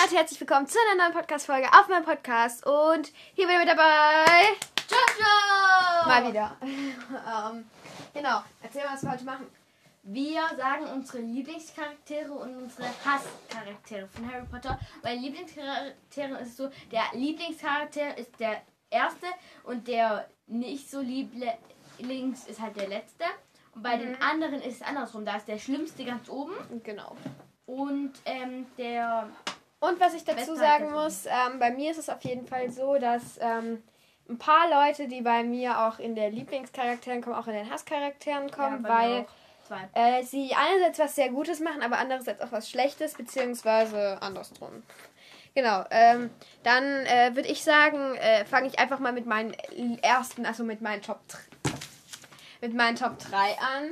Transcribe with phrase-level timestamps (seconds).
[0.00, 2.64] Leute, herzlich willkommen zu einer neuen Podcast-Folge auf meinem Podcast.
[2.66, 4.26] Und hier bin ich mit dabei.
[4.88, 6.06] Jojo!
[6.06, 6.56] Mal wieder.
[6.62, 7.64] ähm,
[8.14, 9.46] genau, erzähl mal, was wir heute machen.
[10.02, 14.78] Wir sagen unsere Lieblingscharaktere und unsere Hasscharaktere von Harry Potter.
[15.02, 19.26] Bei Lieblingscharakteren ist es so, der Lieblingscharakter ist der erste
[19.64, 23.24] und der nicht so Lieblings ist halt der letzte.
[23.74, 25.24] Und bei den anderen ist es andersrum.
[25.24, 27.16] Da ist der schlimmste ganz oben Genau.
[27.66, 29.28] und ähm, der
[29.82, 32.98] Und was ich dazu sagen muss, ähm, bei mir ist es auf jeden Fall so,
[32.98, 33.82] dass ähm,
[34.28, 38.48] ein paar Leute, die bei mir auch in der Lieblingscharakteren kommen, auch in den Hasscharakteren
[38.52, 39.26] kommen, ja, weil
[39.92, 44.84] äh, sie einerseits was sehr Gutes machen, aber andererseits auch was Schlechtes, beziehungsweise andersrum.
[45.56, 46.30] Genau, ähm,
[46.62, 49.52] dann äh, würde ich sagen, äh, fange ich einfach mal mit meinen
[50.00, 51.18] ersten, also mit meinen Top
[52.62, 53.90] mit meinen Top 3 an.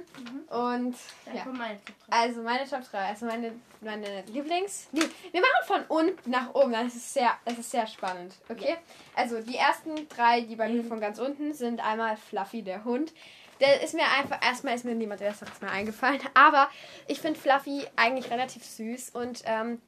[0.49, 1.43] Und Dann ja.
[1.43, 2.17] kommt meine Top drei.
[2.17, 4.89] Also meine Top 3, also meine, meine Lieblings.
[4.93, 8.37] Wir machen von unten nach oben, das ist sehr, das ist sehr spannend.
[8.49, 8.77] Okay?
[9.15, 13.13] Also die ersten drei, die bei mir von ganz unten sind einmal Fluffy, der Hund.
[13.61, 16.21] Der ist mir einfach, erstmal ist mir niemand besseres mehr eingefallen.
[16.35, 16.71] Aber
[17.09, 19.83] ich finde Fluffy eigentlich relativ süß und ähm,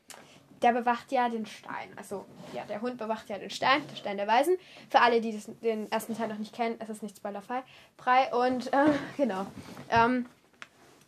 [0.62, 1.90] der bewacht ja den Stein.
[1.96, 4.56] Also, ja, der Hund bewacht ja den Stein, der Stein der Weisen.
[4.88, 7.62] Für alle, die das, den ersten Teil noch nicht kennen, es ist nicht spoilerfrei.
[7.96, 9.46] Frei und, äh, genau.
[9.90, 10.26] Ähm,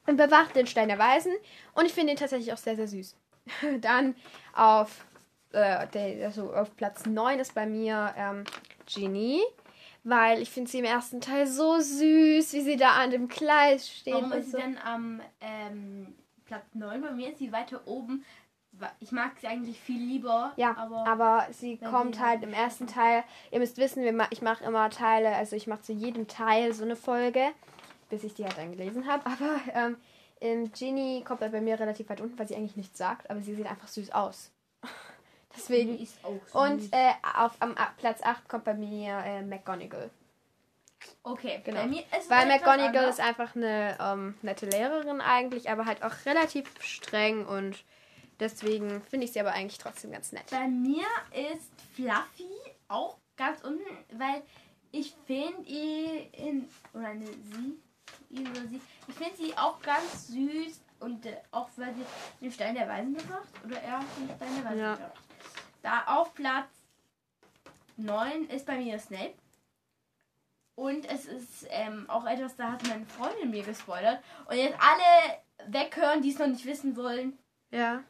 [0.07, 1.33] und bewacht den Stein der Weisen.
[1.75, 3.17] Und ich finde ihn tatsächlich auch sehr, sehr süß.
[3.81, 4.15] Dann
[4.55, 5.05] auf,
[5.53, 8.45] äh, der, also auf Platz 9 ist bei mir ähm,
[8.93, 9.41] Genie.
[10.07, 13.89] Weil ich finde sie im ersten Teil so süß, wie sie da an dem Gleis
[13.89, 14.13] steht.
[14.13, 14.59] Warum ist sie so.
[14.59, 17.01] dann am ähm, Platz 9?
[17.01, 18.23] Bei mir ist sie weiter oben.
[19.01, 20.53] Ich mag sie eigentlich viel lieber.
[20.57, 23.23] Ja, aber, aber, sie kommt halt halt im ersten Teil.
[23.51, 26.97] Ihr müsst wissen, ich mache immer Teile, also ich mache zu jedem Teil so eine
[26.97, 27.53] Folge,
[28.11, 29.25] bis ich die halt dann gelesen habe.
[29.27, 29.97] Aber ähm,
[30.41, 33.41] ähm, Ginny kommt halt bei mir relativ weit unten, weil sie eigentlich nichts sagt, aber
[33.41, 34.51] sie sieht einfach süß aus.
[35.57, 35.97] Deswegen.
[35.97, 36.55] die ist auch süß.
[36.55, 40.11] Und äh, auf am Platz 8 kommt bei mir äh, McGonagall.
[41.23, 41.81] okay, genau.
[41.81, 46.03] bei mir ist es Weil McGonagall ist einfach eine ähm, nette Lehrerin eigentlich, aber halt
[46.03, 47.85] auch relativ streng und
[48.41, 50.51] deswegen finde ich sie aber eigentlich trotzdem ganz nett.
[50.51, 52.51] Bei mir ist Fluffy
[52.89, 54.43] auch ganz unten, weil
[54.93, 57.15] ich finde ihn, oder
[58.69, 62.05] sie, ich finde sie auch ganz süß und äh, auch weil sie
[62.41, 65.13] den Stein der Weisen bewacht, oder er den Stein der Weisen Ja.
[65.83, 66.69] Da auf Platz
[67.97, 69.35] 9 ist bei mir Snape.
[70.77, 74.23] Und es ist ähm, auch etwas, da hat meine Freundin mir gespoilert.
[74.47, 77.39] Und jetzt alle weghören, die es noch nicht wissen wollen,
[77.71, 78.03] Ja.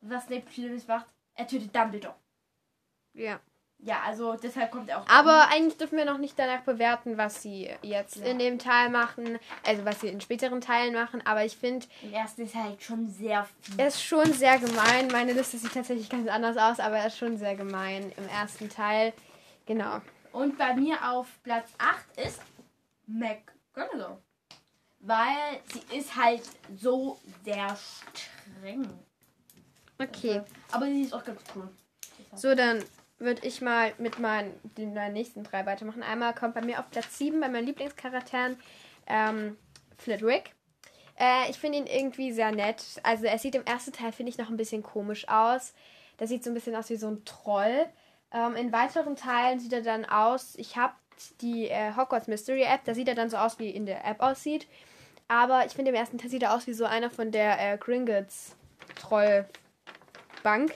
[0.00, 1.06] Was Snape Schlimmes macht.
[1.34, 2.14] Er tötet Dumbledore.
[3.14, 3.40] Ja.
[3.82, 5.08] Ja, also deshalb kommt er auch.
[5.08, 8.26] Aber eigentlich dürfen wir noch nicht danach bewerten, was sie jetzt Ja.
[8.26, 11.26] in dem Teil machen, also was sie in späteren Teilen machen.
[11.26, 13.80] Aber ich finde, im ersten ist halt schon sehr viel.
[13.80, 15.08] er ist schon sehr gemein.
[15.08, 18.68] Meine Liste sieht tatsächlich ganz anders aus, aber er ist schon sehr gemein im ersten
[18.68, 19.14] Teil.
[19.64, 20.02] Genau.
[20.32, 22.42] Und bei mir auf Platz 8 ist
[23.06, 24.18] McGonagall.
[25.00, 26.42] Weil sie ist halt
[26.76, 28.86] so sehr streng.
[30.00, 30.42] Okay.
[30.72, 31.68] Aber sie ist auch ganz cool.
[32.34, 32.82] So, dann
[33.18, 36.02] würde ich mal mit meinen, den meinen nächsten drei weitermachen.
[36.02, 38.56] Einmal kommt bei mir auf Platz 7 bei meinen Lieblingscharakteren
[39.06, 39.56] ähm,
[39.98, 40.54] Flitwick.
[41.18, 42.82] Äh, ich finde ihn irgendwie sehr nett.
[43.02, 45.74] Also er sieht im ersten Teil, finde ich, noch ein bisschen komisch aus.
[46.18, 47.86] Der sieht so ein bisschen aus wie so ein Troll.
[48.32, 50.94] Ähm, in weiteren Teilen sieht er dann aus, ich habe
[51.42, 54.20] die äh, Hogwarts Mystery App, da sieht er dann so aus, wie in der App
[54.20, 54.66] aussieht.
[55.28, 57.76] Aber ich finde, im ersten Teil sieht er aus wie so einer von der äh,
[57.76, 58.56] Gringotts
[60.40, 60.72] Trollbank.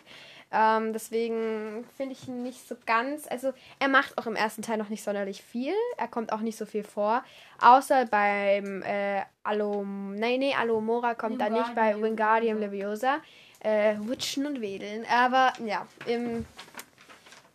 [0.53, 3.27] Ähm, deswegen finde ich ihn nicht so ganz.
[3.29, 5.75] Also, er macht auch im ersten Teil noch nicht sonderlich viel.
[5.97, 7.25] Er kommt auch nicht so viel vor.
[7.61, 10.15] Außer beim äh, Alom.
[10.15, 13.19] Nee, nee, Alomora kommt da nicht bei Wingardium Leviosa.
[13.61, 15.05] Äh, Wutschen und Wedeln.
[15.11, 16.47] Aber ja, im.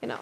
[0.01, 0.19] Genau.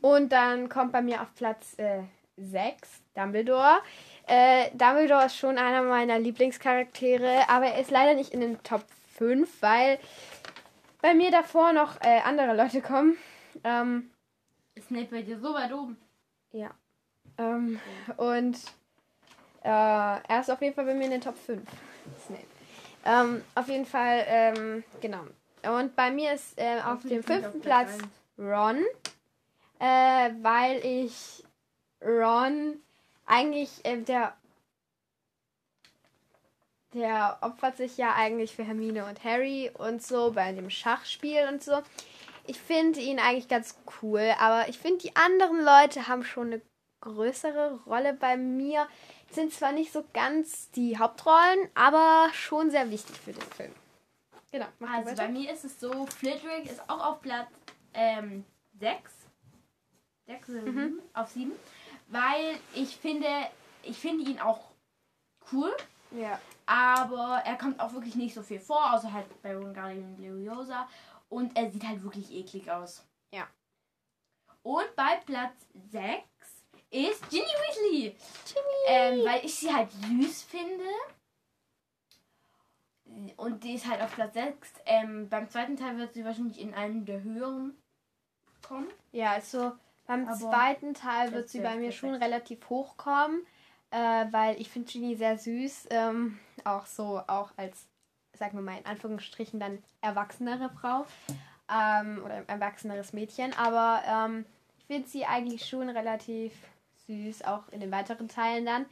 [0.00, 2.02] Und dann kommt bei mir auf Platz äh,
[2.36, 3.80] 6 Dumbledore.
[4.26, 8.84] Äh, Dumbledore ist schon einer meiner Lieblingscharaktere, aber er ist leider nicht in den Top
[9.16, 9.98] 5, weil
[11.02, 13.16] bei mir davor noch äh, andere Leute kommen.
[13.62, 14.10] Ähm,
[14.74, 15.96] Ist Snape bei dir so weit oben?
[16.52, 16.70] ja.
[17.36, 17.80] Ähm,
[18.16, 18.56] und
[19.62, 21.62] äh, er ist auf jeden Fall bei mir in den Top 5.
[22.26, 22.46] Snape.
[23.04, 25.24] Ähm, auf jeden Fall, ähm, genau.
[25.76, 27.98] Und bei mir ist äh, auf dem fünften Platz
[28.38, 28.84] Ron,
[29.80, 31.44] äh, weil ich
[32.02, 32.80] Ron
[33.26, 34.34] eigentlich äh, der
[36.94, 41.62] der opfert sich ja eigentlich für Hermine und Harry und so bei dem Schachspiel und
[41.62, 41.82] so.
[42.46, 46.62] Ich finde ihn eigentlich ganz cool, aber ich finde die anderen Leute haben schon eine
[47.00, 48.86] größere Rolle bei mir.
[49.30, 53.72] Sind zwar nicht so ganz die Hauptrollen, aber schon sehr wichtig für den Film.
[54.52, 57.48] Genau, Also bei mir ist es so, Flitwick ist auch auf Platz
[57.92, 58.44] ähm,
[58.78, 59.12] 6.
[60.26, 60.74] 6 oder Mhm.
[60.76, 61.52] 7, auf 7.
[62.08, 63.26] Weil ich finde,
[63.82, 64.60] ich finde ihn auch
[65.52, 65.74] cool,
[66.14, 66.40] Ja.
[66.66, 70.88] aber er kommt auch wirklich nicht so viel vor, außer halt bei Wingardium Leviosa.
[71.28, 73.04] Und er sieht halt wirklich eklig aus.
[73.32, 73.48] Ja.
[74.62, 76.22] Und bei Platz 6
[76.90, 78.16] ist Ginny Weasley.
[78.86, 80.84] Ähm, weil ich sie halt süß finde.
[83.36, 84.72] Und die ist halt auf Platz 6.
[84.86, 87.76] Ähm, beim zweiten Teil wird sie wahrscheinlich in einen der höheren
[88.62, 88.88] kommen.
[89.12, 89.72] Ja, also
[90.06, 93.46] beim Aber zweiten Teil wird sie bei mir schon relativ hoch kommen,
[93.94, 95.86] äh, weil ich finde Ginny sehr süß.
[95.90, 97.86] Ähm, auch so, auch als,
[98.36, 101.06] sagen wir mal in Anführungsstrichen, dann erwachsenere Frau
[101.72, 103.52] ähm, oder erwachseneres Mädchen.
[103.56, 104.44] Aber ähm,
[104.78, 106.52] ich finde sie eigentlich schon relativ
[107.06, 108.86] süß, auch in den weiteren Teilen dann.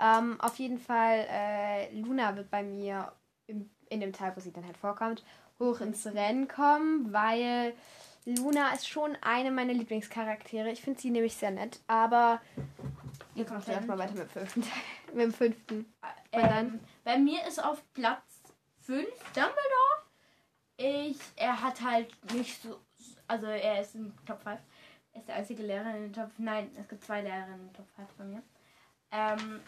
[0.00, 3.12] Ähm, auf jeden Fall, äh, Luna wird bei mir
[3.46, 5.24] im, in dem Teil, wo sie dann halt vorkommt,
[5.60, 7.74] hoch ins Rennen kommen, weil
[8.24, 10.70] Luna ist schon eine meiner Lieblingscharaktere.
[10.70, 12.40] Ich finde sie nämlich sehr nett, aber
[13.38, 14.72] jetzt machen wir erstmal weiter mit dem fünften Teil.
[15.14, 15.94] Mit dem fünften.
[16.32, 16.42] Dann?
[16.66, 18.22] Ähm, bei mir ist auf Platz
[18.82, 19.52] 5 Dumbledore.
[20.76, 22.80] Ich, er hat halt nicht so.
[23.26, 24.58] Also er ist in Top 5.
[25.12, 26.30] Er ist der einzige Lehrer in den Top.
[26.38, 28.42] Nein, es gibt zwei Lehrer in den Top 5 bei mir.
[29.10, 29.60] Ähm,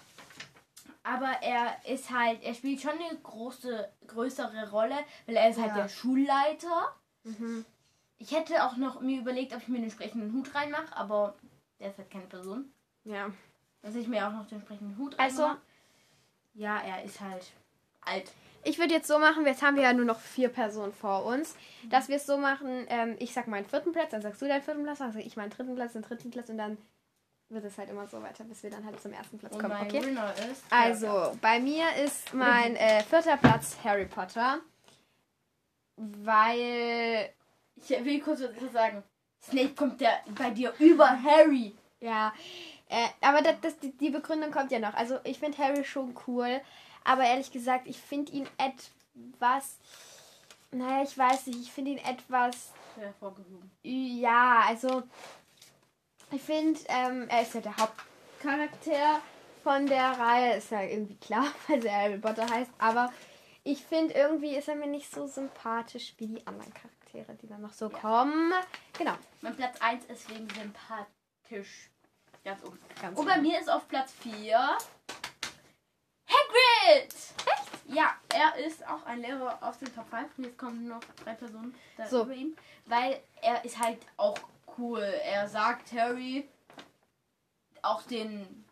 [1.02, 4.96] aber er ist halt, er spielt schon eine große, größere Rolle,
[5.26, 5.82] weil er ist halt Ja.
[5.82, 6.94] der Schulleiter.
[7.24, 7.64] Mhm.
[8.18, 11.34] Ich hätte auch noch mir überlegt, ob ich mir den entsprechenden Hut reinmache, aber
[11.78, 12.70] der ist halt keine Person.
[13.04, 13.30] Ja.
[13.82, 15.60] Dass ich mir auch noch den entsprechenden Hut Also- reinmache.
[16.54, 17.52] Ja, er ist halt
[18.02, 18.30] alt.
[18.64, 21.54] Ich würde jetzt so machen, jetzt haben wir ja nur noch vier Personen vor uns,
[21.88, 24.60] dass wir es so machen, ähm, ich sag meinen vierten Platz, dann sagst du deinen
[24.62, 26.76] vierten Platz, dann sag ich meinen dritten Platz, den dritten Platz und dann
[27.48, 29.74] wird es halt immer so weiter, bis wir dann halt zum ersten Platz Und kommen,
[29.74, 30.04] mein okay?
[30.04, 30.62] Winner ist.
[30.70, 34.60] Also, bei mir ist mein äh, vierter Platz Harry Potter,
[35.96, 37.30] weil
[37.76, 39.02] Ich will kurz was sagen.
[39.42, 41.74] Snape kommt der bei dir über Harry.
[42.00, 42.32] Ja,
[42.90, 44.94] äh, aber das, das, die, die Begründung kommt ja noch.
[44.94, 46.60] Also ich finde Harry schon cool,
[47.04, 49.78] aber ehrlich gesagt, ich finde ihn etwas,
[50.70, 53.70] naja, ich weiß nicht, ich finde ihn etwas, Hervorgehoben.
[53.82, 55.02] ja, also
[56.32, 59.20] ich finde, ähm, er ist ja der Hauptcharakter
[59.62, 63.12] von der Reihe, ist ja irgendwie klar, weil er Harry Potter heißt, aber
[63.62, 67.60] ich finde irgendwie ist er mir nicht so sympathisch wie die anderen Charaktere, die dann
[67.60, 67.98] noch so Ja.
[67.98, 68.52] kommen.
[68.96, 69.12] Genau.
[69.42, 71.90] Mein Platz 1 ist wegen sympathisch.
[72.44, 72.78] Ganz oben.
[73.00, 73.48] Ganz Und bei genau.
[73.48, 74.56] mir ist auf Platz 4
[76.28, 77.12] Hagrid.
[77.12, 77.70] Echt?
[77.86, 80.38] Ja, er ist auch ein Lehrer aus den Top 5.
[80.38, 82.22] Und jetzt kommen noch drei Personen da So.
[82.22, 82.56] über ihm.
[82.86, 84.38] Weil er ist halt auch
[84.78, 85.00] cool.
[85.00, 86.48] Er sagt Harry
[87.82, 88.64] auch den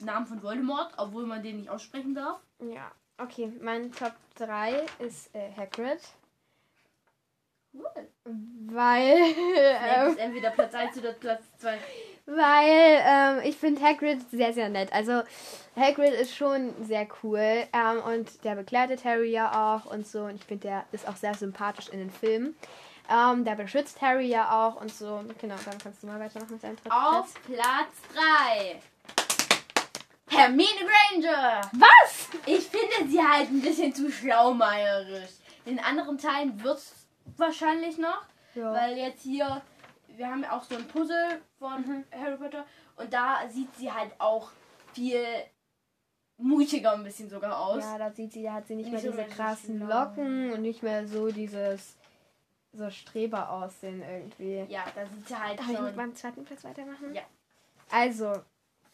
[0.00, 2.40] Namen von Voldemort, obwohl man den nicht aussprechen darf.
[2.60, 3.52] Ja, okay.
[3.60, 6.00] Mein Top 3 ist äh, Hagrid.
[8.24, 9.34] Weil,
[9.84, 11.78] ähm, ist entweder Platz 1 oder Platz 2.
[12.26, 14.92] weil ähm, ich finde Hagrid sehr, sehr nett.
[14.92, 15.22] Also
[15.76, 17.38] Hagrid ist schon sehr cool
[17.72, 20.24] ähm, und der begleitet Harry ja auch und so.
[20.24, 22.56] Und ich finde, der ist auch sehr sympathisch in den Filmen.
[23.10, 25.22] Ähm, der beschützt Harry ja auch und so.
[25.40, 27.58] Genau, dann kannst du mal weitermachen mit deinem dritten Auf Platz.
[27.58, 28.22] Platz
[30.28, 30.36] 3.
[30.36, 31.60] Hermine Granger.
[31.72, 32.28] Was?
[32.46, 35.30] Ich finde sie halt ein bisschen zu schlaumeierisch.
[35.66, 37.01] In anderen Teilen wird es
[37.36, 38.22] wahrscheinlich noch,
[38.54, 38.72] Ja.
[38.72, 39.62] weil jetzt hier,
[40.08, 42.04] wir haben ja auch so ein Puzzle von Mhm.
[42.12, 42.64] Harry Potter
[42.96, 44.50] und da sieht sie halt auch
[44.92, 45.24] viel
[46.38, 47.82] mutiger ein bisschen sogar aus.
[47.84, 50.62] Ja, da sieht sie, da hat sie nicht, Nicht mehr so diese krassen Locken und
[50.62, 51.96] nicht mehr so dieses
[52.72, 54.64] so Streber aussehen irgendwie.
[54.72, 57.14] Ja, da sieht sie halt Darf ich mit meinem zweiten Platz weitermachen?
[57.14, 57.22] Ja.
[57.90, 58.32] Also,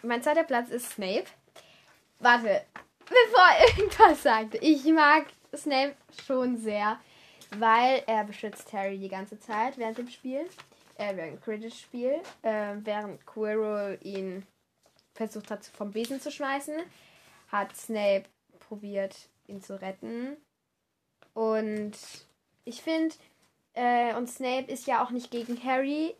[0.02, 1.26] mein zweiter Platz ist Snape.
[2.18, 2.62] Warte,
[3.00, 4.56] bevor irgendwas sagt.
[4.60, 5.26] Ich mag
[5.56, 5.94] Snape
[6.26, 6.98] schon sehr,
[7.56, 10.46] weil er beschützt Harry die ganze Zeit während dem Spiel.
[10.96, 12.20] Äh, während dem Quidditch-Spiel.
[12.42, 14.46] Äh, während Quirrell ihn
[15.14, 16.74] versucht hat, vom Besen zu schmeißen,
[17.48, 18.24] hat Snape
[18.58, 20.36] probiert, ihn zu retten.
[21.34, 21.92] Und
[22.64, 23.14] ich finde,
[23.74, 26.14] äh, und Snape ist ja auch nicht gegen Harry.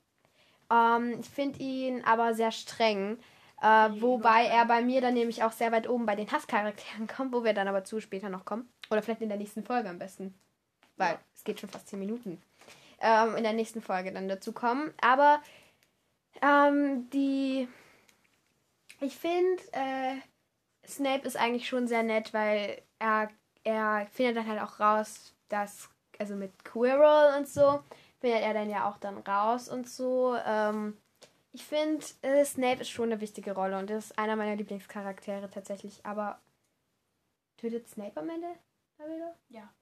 [0.71, 3.19] Ähm, ich finde ihn aber sehr streng.
[3.61, 7.33] Äh, wobei er bei mir dann nämlich auch sehr weit oben bei den Hasscharakteren kommt,
[7.33, 8.69] wo wir dann aber zu später noch kommen.
[8.91, 10.35] Oder vielleicht in der nächsten Folge am besten.
[10.99, 11.21] Weil Ja.
[11.35, 12.43] es geht schon fast 10 Minuten.
[13.01, 14.93] Ähm, in der nächsten Folge dann dazu kommen.
[15.01, 15.41] Aber
[16.43, 17.69] ähm, die.
[19.01, 20.17] Ich finde, äh,
[20.87, 23.31] Snape ist eigentlich schon sehr nett, weil er,
[23.63, 25.89] er findet dann halt auch raus, dass,
[26.19, 27.81] also mit Quirrell und so,
[28.21, 30.37] findet er dann ja auch dann raus und so.
[30.45, 30.97] Ähm,
[31.53, 36.05] ich finde, äh, Snape ist schon eine wichtige Rolle und ist einer meiner Lieblingscharaktere tatsächlich.
[36.05, 36.41] Aber
[37.57, 38.49] tötet Snape am Ende?
[39.49, 39.73] Ja.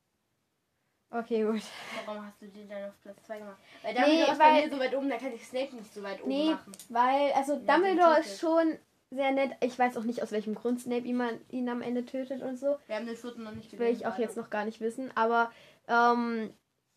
[1.10, 1.62] Okay, gut.
[2.04, 3.56] Warum hast du den dann auf Platz 2 gemacht?
[3.82, 5.94] Weil Nee, Dumbledore ist bei weil- mir so weit oben, da kann ich Snape nicht
[5.94, 6.72] so weit oben Nee, machen.
[6.88, 8.76] weil, also den Dumbledore ist schon
[9.10, 9.52] sehr nett.
[9.60, 12.76] Ich weiß auch nicht, aus welchem Grund Snape ihn, ihn am Ende tötet und so.
[12.88, 15.12] Wir haben den vierten noch nicht will ich auch jetzt noch gar nicht wissen.
[15.16, 15.52] Aber
[15.86, 16.52] ähm,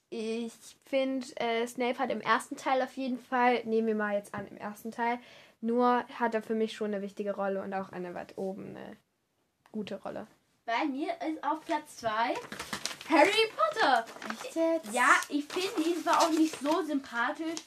[0.09, 0.53] ich
[0.85, 4.47] finde, äh, Snape hat im ersten Teil auf jeden Fall, nehmen wir mal jetzt an,
[4.47, 5.19] im ersten Teil,
[5.61, 8.97] nur hat er für mich schon eine wichtige Rolle und auch eine weit oben eine
[9.71, 10.25] gute Rolle.
[10.65, 12.33] Bei mir ist auf Platz 2
[13.09, 14.05] Harry Potter.
[14.29, 14.93] Echt jetzt?
[14.93, 17.61] Ja, ich finde ihn zwar auch nicht so sympathisch,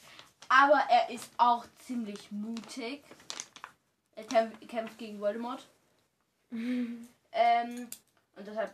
[0.47, 3.03] aber er ist auch ziemlich mutig.
[4.15, 5.67] Er kämpft, kämpft gegen Voldemort.
[6.51, 7.89] ähm,
[8.35, 8.73] und deshalb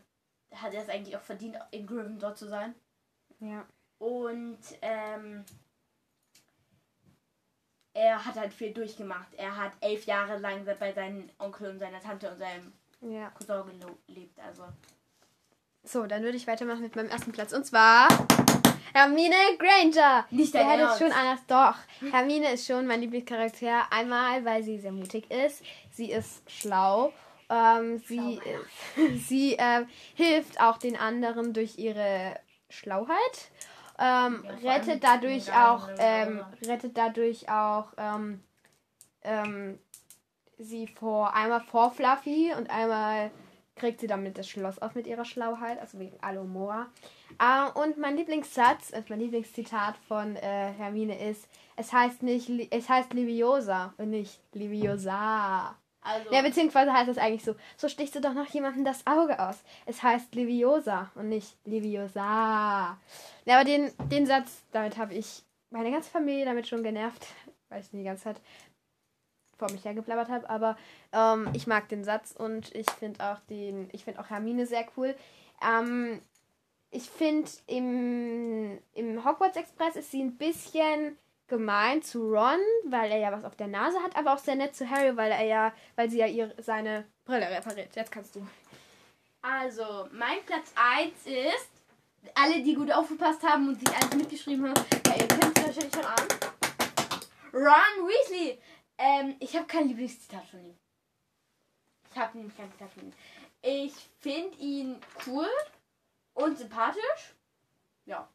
[0.54, 2.76] hat er es eigentlich auch verdient, in Gryffindor zu sein.
[3.40, 3.66] Ja.
[3.98, 5.46] Und ähm,
[7.94, 9.34] er hat halt viel durchgemacht.
[9.36, 13.30] Er hat elf Jahre lang bei seinen Onkel und seiner Tante und seinem ja.
[13.32, 14.40] Cousin gelebt.
[14.40, 14.68] Also
[15.84, 17.54] So, dann würde ich weitermachen mit meinem ersten Platz.
[17.54, 18.08] Und zwar
[18.94, 20.26] Hermine Granger.
[20.30, 21.00] Nicht hätte es Ernst?
[21.00, 21.40] schon anders?
[21.48, 22.12] Doch.
[22.12, 23.92] Hermine ist schon mein Lieblingscharakter.
[23.92, 25.64] Einmal, weil sie sehr mutig ist.
[25.92, 27.14] Sie ist schlau.
[27.50, 32.36] Ähm, sie ist, sie ähm, hilft auch den anderen durch ihre
[32.70, 33.18] Schlauheit.
[33.98, 38.42] Ähm, allem rettet dadurch auch, ähm, rettet dadurch auch ähm,
[39.24, 39.80] ähm,
[40.58, 43.32] sie vor einmal vor Fluffy und einmal
[43.80, 46.88] kriegt sie damit das Schloss auf mit ihrer Schlauheit, also wegen Alomora.
[47.38, 52.90] Ah, und mein Lieblingssatz, also mein Lieblingszitat von äh, Hermine ist, es heißt nicht, es
[52.90, 55.76] heißt Liviosa und nicht Liviosa.
[56.02, 59.40] Also, Ja, beziehungsweise heißt es eigentlich so, so stichst du doch noch jemandem das Auge
[59.40, 59.58] aus.
[59.86, 62.98] Es heißt Liviosa und nicht Liviosa.
[63.46, 67.28] Ja, aber den, den Satz, damit habe ich meine ganze Familie damit schon genervt,
[67.70, 68.42] weil ich die ganze Zeit
[69.60, 70.50] vor mich hergeblabbert habe.
[70.50, 70.78] Aber
[71.14, 74.86] ähm, ich mag den Satz und ich finde auch den, ich finde auch Hermine sehr
[74.98, 75.16] cool.
[75.62, 76.22] Ähm,
[76.92, 83.18] ich finde im, im Hogwarts Express ist sie ein bisschen gemein zu Ron, weil er
[83.18, 85.74] ja was auf der Nase hat, aber auch sehr nett zu Harry, weil er ja,
[85.96, 87.96] weil sie ja ihr, seine Brille repariert.
[87.96, 88.48] Jetzt kannst du.
[89.42, 91.70] also, mein Platz 1 ist,
[92.36, 95.94] alle, die gut aufgepasst haben und sich alles mitgeschrieben haben, ja, ihr kennt es wahrscheinlich
[95.94, 96.50] schon an.
[97.54, 98.60] Ron Weasley.
[99.00, 100.78] Ähm, ich habe kein Lieblingszitat von ihm.
[102.12, 103.14] Ich habe nämlich kein Zitat von ihm.
[103.62, 105.48] Ich finde ihn cool
[106.34, 107.34] und sympathisch.
[108.06, 108.28] Ja.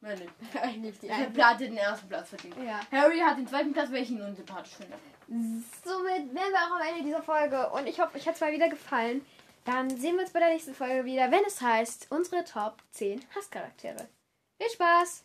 [0.00, 0.32] Mehr nicht.
[0.60, 2.56] Eigentlich die Ich Platte den ersten Platz verdient.
[2.64, 2.80] Ja.
[2.90, 4.98] Harry hat den zweiten Platz, weil ich ihn unsympathisch finde.
[5.84, 8.52] Somit wären wir auch am Ende dieser Folge und ich hoffe, euch hat es mal
[8.52, 9.24] wieder gefallen.
[9.64, 13.24] Dann sehen wir uns bei der nächsten Folge wieder, wenn es heißt, unsere Top 10
[13.34, 14.08] Hasscharaktere.
[14.60, 15.24] Viel Spaß!